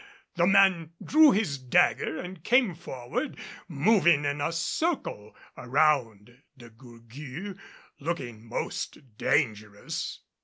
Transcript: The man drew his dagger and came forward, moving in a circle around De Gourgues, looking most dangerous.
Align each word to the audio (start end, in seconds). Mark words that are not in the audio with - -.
The 0.35 0.47
man 0.47 0.93
drew 1.03 1.29
his 1.29 1.59
dagger 1.59 2.17
and 2.19 2.43
came 2.43 2.73
forward, 2.73 3.37
moving 3.67 4.25
in 4.25 4.41
a 4.41 4.51
circle 4.51 5.35
around 5.55 6.35
De 6.57 6.71
Gourgues, 6.71 7.55
looking 7.99 8.43
most 8.49 8.97
dangerous. 9.19 10.21